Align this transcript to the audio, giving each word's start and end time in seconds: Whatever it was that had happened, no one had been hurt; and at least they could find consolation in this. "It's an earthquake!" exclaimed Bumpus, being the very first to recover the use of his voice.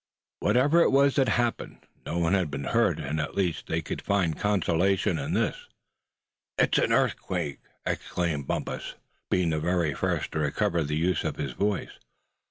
Whatever 0.39 0.81
it 0.81 0.89
was 0.91 1.13
that 1.13 1.27
had 1.29 1.35
happened, 1.43 1.85
no 2.07 2.17
one 2.17 2.33
had 2.33 2.49
been 2.49 2.63
hurt; 2.63 2.99
and 2.99 3.21
at 3.21 3.35
least 3.35 3.67
they 3.67 3.83
could 3.83 4.01
find 4.01 4.35
consolation 4.35 5.19
in 5.19 5.35
this. 5.35 5.67
"It's 6.57 6.79
an 6.79 6.91
earthquake!" 6.91 7.59
exclaimed 7.85 8.47
Bumpus, 8.47 8.95
being 9.29 9.51
the 9.51 9.59
very 9.59 9.93
first 9.93 10.31
to 10.31 10.39
recover 10.39 10.81
the 10.83 10.97
use 10.97 11.23
of 11.23 11.35
his 11.35 11.51
voice. 11.51 11.99